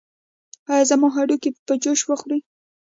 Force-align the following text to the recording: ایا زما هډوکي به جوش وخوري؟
ایا 0.71 0.83
زما 0.91 1.07
هډوکي 1.15 1.49
به 1.65 1.73
جوش 1.83 2.01
وخوري؟ 2.05 2.39